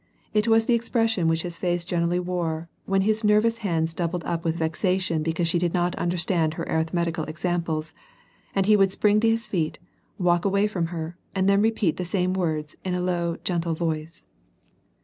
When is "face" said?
1.59-1.85